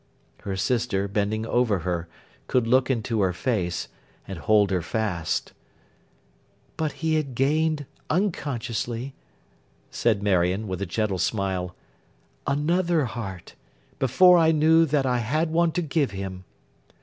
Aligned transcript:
Her 0.41 0.55
sister, 0.55 1.07
bending 1.07 1.45
over 1.45 1.77
her, 1.81 2.07
could 2.47 2.65
look 2.65 2.89
into 2.89 3.21
her 3.21 3.33
face, 3.33 3.87
and 4.27 4.39
hold 4.39 4.71
her 4.71 4.81
fast. 4.81 5.53
'But 6.75 6.93
he 7.03 7.13
had 7.17 7.35
gained, 7.35 7.85
unconsciously,' 8.09 9.13
said 9.91 10.23
Marion, 10.23 10.67
with 10.67 10.81
a 10.81 10.87
gentle 10.87 11.19
smile, 11.19 11.75
'another 12.47 13.05
heart, 13.05 13.53
before 13.99 14.39
I 14.39 14.51
knew 14.51 14.87
that 14.87 15.05
I 15.05 15.19
had 15.19 15.51
one 15.51 15.71
to 15.73 15.83
give 15.83 16.09
him. 16.09 16.45